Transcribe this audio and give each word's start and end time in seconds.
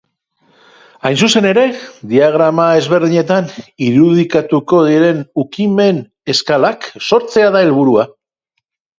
Hain 1.07 1.17
zuzen 1.25 1.47
ere, 1.47 1.65
diagrama 2.13 2.63
ezberdinetan 2.77 3.51
irudikatuko 3.87 4.79
diren 4.87 5.19
ukimen-eskalak 5.43 6.89
sortzea 7.09 7.53
da 7.57 7.63
helburua. 7.67 8.07